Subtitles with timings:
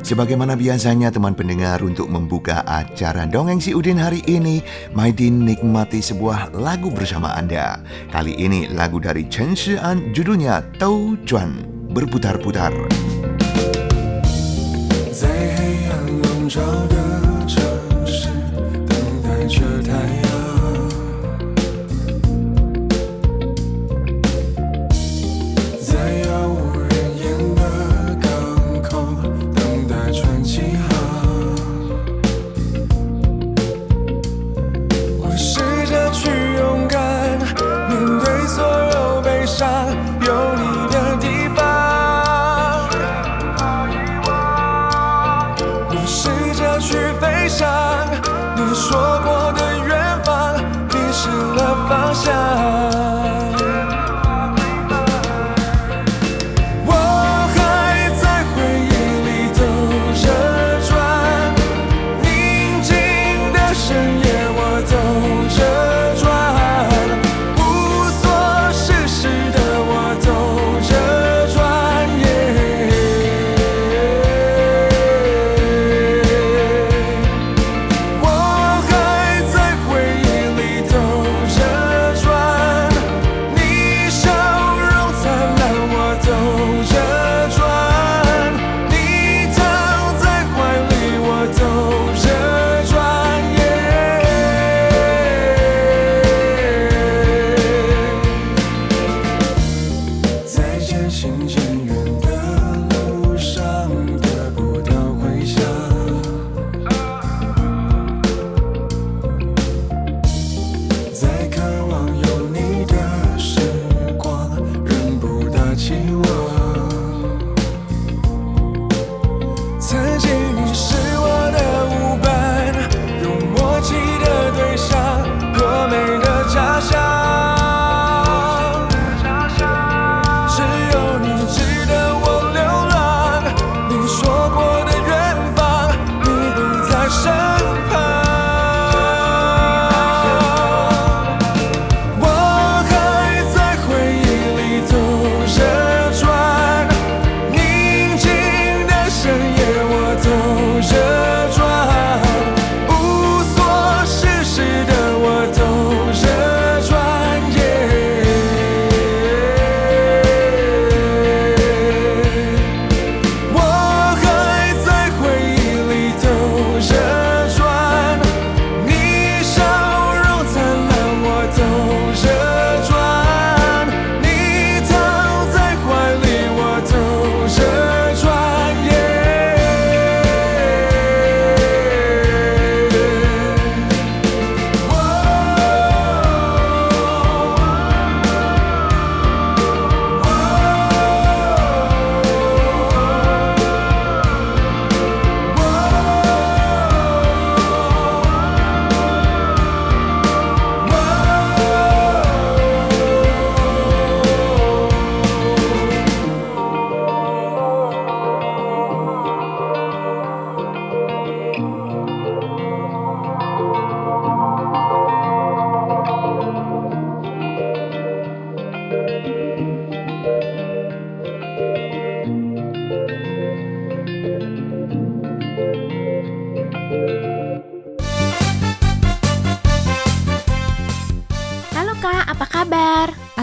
[0.00, 4.64] Sebagaimana biasanya teman pendengar untuk membuka acara Dongeng Si Udin hari ini,
[4.96, 7.80] Maidin nikmati sebuah lagu bersama Anda.
[8.10, 12.72] Kali ini lagu dari Chen Shi'an judulnya Tou Chuan, berputar-putar.
[15.20, 16.99] 在黑暗笼罩的。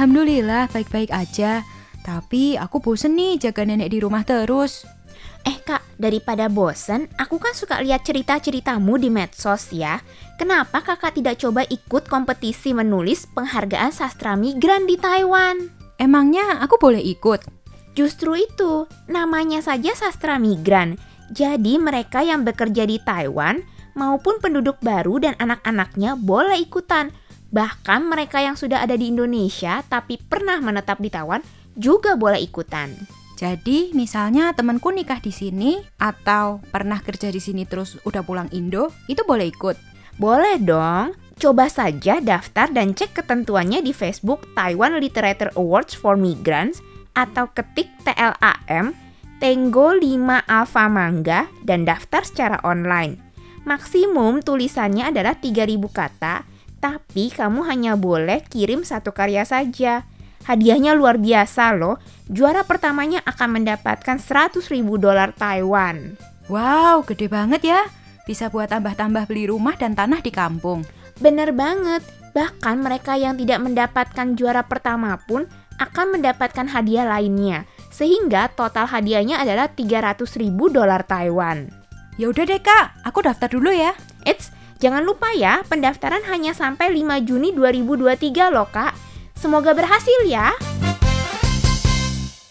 [0.00, 1.60] Alhamdulillah baik-baik aja.
[2.00, 4.88] Tapi aku bosen nih jaga nenek di rumah terus.
[5.44, 10.00] Eh kak, daripada bosen, aku kan suka lihat cerita-ceritamu di medsos ya.
[10.40, 15.68] Kenapa kakak tidak coba ikut kompetisi menulis penghargaan sastra migran di Taiwan?
[16.00, 17.44] Emangnya aku boleh ikut?
[17.92, 20.96] Justru itu, namanya saja sastra migran.
[21.28, 23.60] Jadi mereka yang bekerja di Taiwan
[23.92, 27.12] maupun penduduk baru dan anak-anaknya boleh ikutan
[27.50, 31.42] Bahkan mereka yang sudah ada di Indonesia tapi pernah menetap di Taiwan
[31.74, 32.94] juga boleh ikutan.
[33.40, 38.92] Jadi misalnya temanku nikah di sini atau pernah kerja di sini terus udah pulang Indo,
[39.08, 39.76] itu boleh ikut.
[40.20, 41.16] Boleh dong.
[41.40, 46.84] Coba saja daftar dan cek ketentuannya di Facebook Taiwan Literature Awards for Migrants
[47.16, 48.92] atau ketik TLAM
[49.40, 53.16] Tenggo 5 Alpha Mangga dan daftar secara online.
[53.64, 56.44] Maksimum tulisannya adalah 3000 kata
[56.80, 60.08] tapi kamu hanya boleh kirim satu karya saja.
[60.48, 62.00] Hadiahnya luar biasa loh.
[62.26, 66.16] Juara pertamanya akan mendapatkan 100 ribu dolar Taiwan.
[66.48, 67.80] Wow, gede banget ya.
[68.24, 70.82] Bisa buat tambah-tambah beli rumah dan tanah di kampung.
[71.20, 72.00] Bener banget.
[72.32, 75.44] Bahkan mereka yang tidak mendapatkan juara pertama pun
[75.76, 77.68] akan mendapatkan hadiah lainnya.
[77.92, 81.68] Sehingga total hadiahnya adalah 300 ribu dolar Taiwan.
[82.16, 83.92] Ya udah deh kak, aku daftar dulu ya.
[84.24, 88.96] Eits, jangan lupa ya, pendaftaran hanya sampai 5 Juni 2023 loh kak.
[89.36, 90.56] Semoga berhasil ya.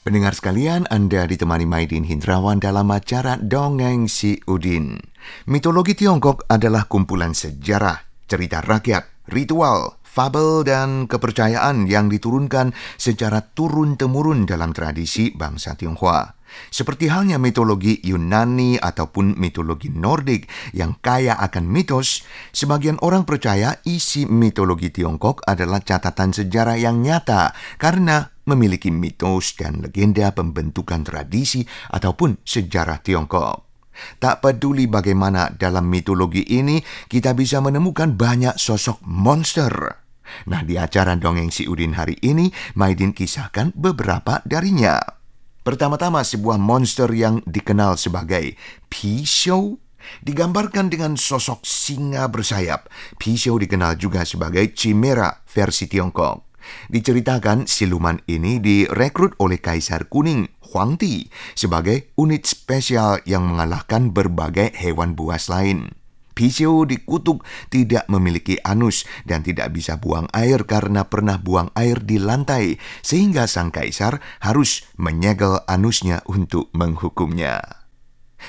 [0.00, 4.96] Pendengar sekalian, Anda ditemani Maidin Hindrawan dalam acara Dongeng Si Udin.
[5.44, 14.48] Mitologi Tiongkok adalah kumpulan sejarah, cerita rakyat, ritual, fabel, dan kepercayaan yang diturunkan secara turun-temurun
[14.48, 16.39] dalam tradisi bangsa Tionghoa.
[16.70, 22.22] Seperti halnya mitologi Yunani ataupun mitologi Nordik yang kaya akan mitos,
[22.54, 29.82] sebagian orang percaya isi mitologi Tiongkok adalah catatan sejarah yang nyata karena memiliki mitos dan
[29.82, 31.62] legenda pembentukan tradisi
[31.94, 33.70] ataupun sejarah Tiongkok.
[34.16, 36.80] Tak peduli bagaimana dalam mitologi ini,
[37.10, 39.70] kita bisa menemukan banyak sosok monster.
[40.46, 42.48] Nah, di acara Dongeng Si Udin hari ini,
[42.78, 45.19] Maidin kisahkan beberapa darinya.
[45.60, 48.56] Pertama-tama sebuah monster yang dikenal sebagai
[48.88, 49.76] Pisau
[50.24, 52.88] digambarkan dengan sosok singa bersayap.
[53.20, 56.48] Pisau dikenal juga sebagai Chimera versi Tiongkok.
[56.88, 65.12] Diceritakan siluman ini direkrut oleh Kaisar Kuning Huangti sebagai unit spesial yang mengalahkan berbagai hewan
[65.12, 65.99] buas lain.
[66.36, 67.42] Pisau dikutuk
[67.72, 73.48] tidak memiliki anus dan tidak bisa buang air karena pernah buang air di lantai, sehingga
[73.48, 77.79] sang kaisar harus menyegel anusnya untuk menghukumnya.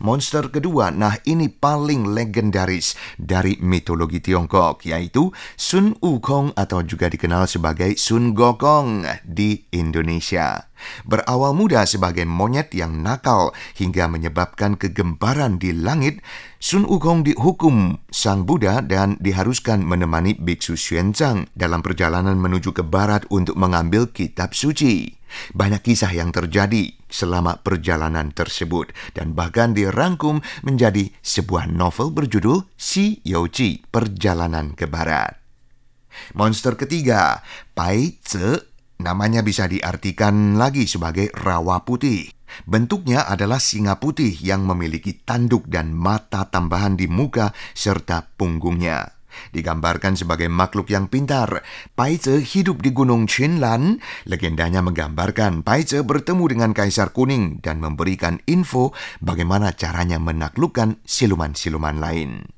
[0.00, 7.46] Monster kedua, nah ini paling legendaris dari mitologi Tiongkok, yaitu Sun Wukong atau juga dikenal
[7.46, 10.70] sebagai Sun Gokong di Indonesia.
[11.08, 16.20] Berawal muda sebagai monyet yang nakal hingga menyebabkan kegembaran di langit,
[16.60, 23.24] Sun Wukong dihukum sang Buddha dan diharuskan menemani biksu Xuanzang dalam perjalanan menuju ke barat
[23.32, 25.20] untuk mengambil kitab suci.
[25.52, 33.22] Banyak kisah yang terjadi selama perjalanan tersebut dan bahkan dirangkum menjadi sebuah novel berjudul Si
[33.22, 35.38] Youji, Perjalanan ke Barat.
[36.34, 38.66] Monster ketiga, Pai Tze,
[38.98, 42.34] namanya bisa diartikan lagi sebagai rawa putih.
[42.66, 49.13] Bentuknya adalah singa putih yang memiliki tanduk dan mata tambahan di muka serta punggungnya.
[49.52, 51.64] Digambarkan sebagai makhluk yang pintar,
[51.94, 54.02] Paize hidup di Gunung Chinlan.
[54.26, 62.48] Legendanya menggambarkan Paize bertemu dengan Kaisar Kuning dan memberikan info bagaimana caranya menaklukkan siluman-siluman lain.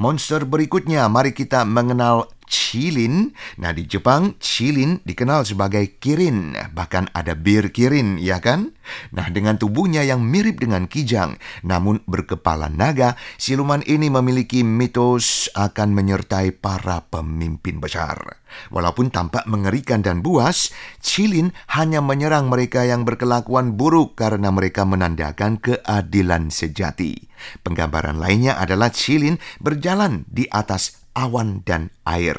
[0.00, 3.32] Monster berikutnya, mari kita mengenal Chilin.
[3.60, 6.54] Nah, di Jepang, Chilin dikenal sebagai kirin.
[6.54, 8.72] Bahkan ada bir kirin, ya kan?
[9.12, 15.96] Nah, dengan tubuhnya yang mirip dengan kijang, namun berkepala naga, siluman ini memiliki mitos akan
[15.96, 18.44] menyertai para pemimpin besar.
[18.70, 20.70] Walaupun tampak mengerikan dan buas,
[21.02, 27.26] Chilin hanya menyerang mereka yang berkelakuan buruk karena mereka menandakan keadilan sejati.
[27.66, 32.36] Penggambaran lainnya adalah Chilin berjalan di atas awan dan air.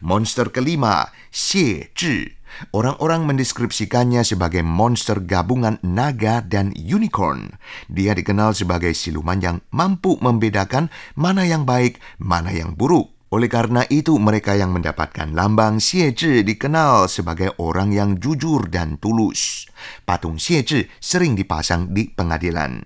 [0.00, 2.38] Monster kelima, Xie Zhi.
[2.70, 7.56] Orang-orang mendeskripsikannya sebagai monster gabungan naga dan unicorn.
[7.88, 13.10] Dia dikenal sebagai siluman yang mampu membedakan mana yang baik, mana yang buruk.
[13.32, 19.00] Oleh karena itu, mereka yang mendapatkan lambang Xie Zhi dikenal sebagai orang yang jujur dan
[19.00, 19.64] tulus.
[20.04, 22.84] Patung Xie Zhi sering dipasang di pengadilan.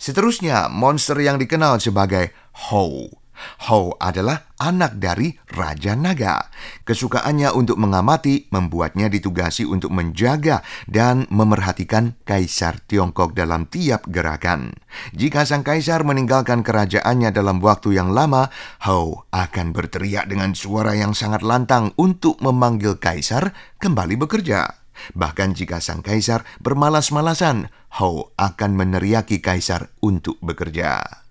[0.00, 2.32] Seterusnya, monster yang dikenal sebagai
[2.72, 3.23] Hou.
[3.68, 6.48] Hou adalah anak dari Raja Naga.
[6.86, 14.76] Kesukaannya untuk mengamati membuatnya ditugasi untuk menjaga dan memerhatikan Kaisar Tiongkok dalam tiap gerakan.
[15.12, 18.48] Jika sang kaisar meninggalkan kerajaannya dalam waktu yang lama,
[18.86, 24.84] Hou akan berteriak dengan suara yang sangat lantang untuk memanggil kaisar kembali bekerja.
[25.18, 31.24] Bahkan jika sang kaisar bermalas-malasan, Hou akan meneriaki kaisar untuk bekerja.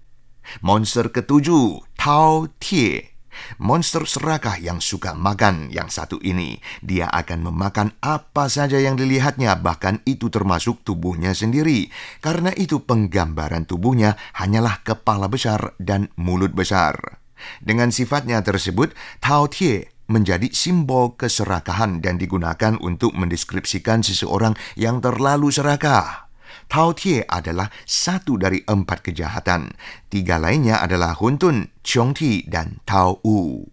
[0.59, 3.15] Monster ketujuh, Tao Tie.
[3.63, 9.55] Monster serakah yang suka makan yang satu ini, dia akan memakan apa saja yang dilihatnya,
[9.55, 11.87] bahkan itu termasuk tubuhnya sendiri.
[12.19, 17.23] Karena itu penggambaran tubuhnya hanyalah kepala besar dan mulut besar.
[17.63, 18.91] Dengan sifatnya tersebut,
[19.23, 26.22] Tao Tie menjadi simbol keserakahan dan digunakan untuk mendeskripsikan seseorang yang terlalu serakah.
[26.67, 29.73] Tao Tie adalah satu dari empat kejahatan.
[30.09, 33.67] Tiga lainnya adalah Huntun, Chong Ti, dan Tao U.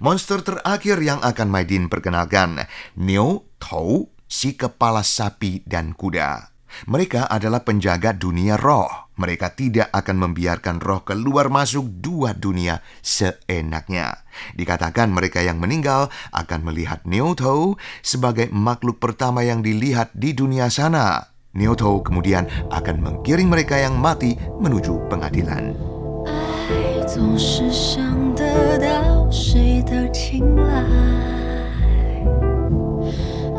[0.00, 2.64] Monster terakhir yang akan Maidin perkenalkan,
[2.96, 6.56] Neo Tou, si kepala sapi dan kuda.
[6.84, 9.08] Mereka adalah penjaga dunia roh.
[9.16, 14.28] Mereka tidak akan membiarkan roh keluar masuk dua dunia seenaknya.
[14.52, 21.35] Dikatakan mereka yang meninggal akan melihat Neoto sebagai makhluk pertama yang dilihat di dunia sana.
[21.55, 25.75] Neoto kemudian akan menggiring mereka yang mati menuju pengadilan.
[26.23, 30.71] 爱总是想得到谁的青睐，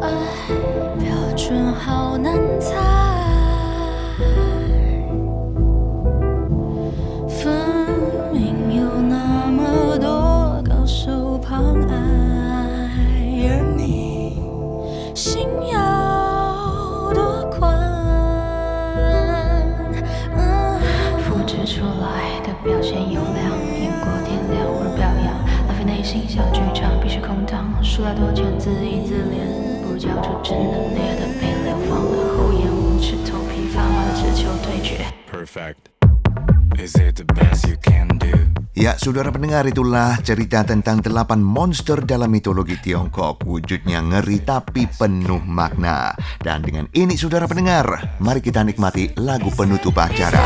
[0.01, 0.09] 爱
[0.97, 2.96] 标准好难猜，
[22.07, 23.43] 制出来的表现优良，
[23.75, 25.35] 演过天亮而表扬，
[25.67, 35.03] 浪费内心小剧场，必须空荡，输了多钱自娱自怜，不如交出真的烈的被流放的厚颜无耻，头皮发麻的只求对决。
[35.27, 35.91] Perfect.
[36.79, 38.31] Is it the best you can do?
[38.73, 43.45] Ya, saudara pendengar itulah cerita tentang delapan monster dalam mitologi Tiongkok.
[43.45, 46.15] Wujudnya ngeri tapi penuh makna.
[46.41, 50.41] Dan dengan ini saudara pendengar, mari kita nikmati lagu penutup acara.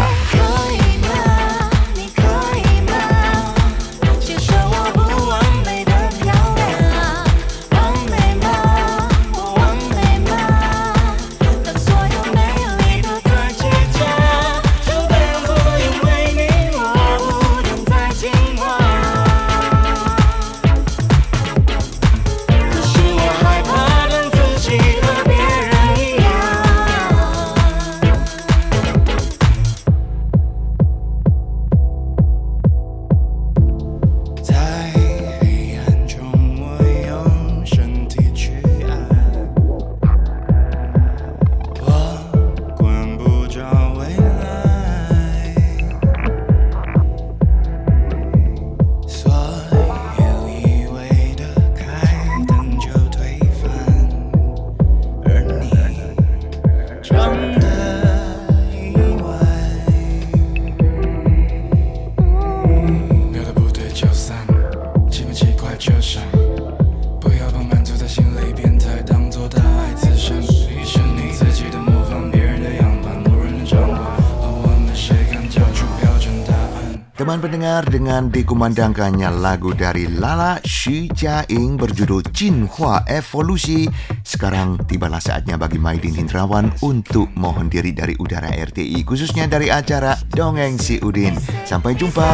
[77.41, 83.89] Pendengar dengan dikumandangkannya lagu dari Lala Xu Jiaing berjudul Jinhua Evolusi.
[84.21, 90.13] Sekarang tibalah saatnya bagi Maidin Hindrawan untuk mohon diri dari udara RTI khususnya dari acara
[90.29, 91.33] Dongeng Si Udin.
[91.65, 92.29] Sampai jumpa.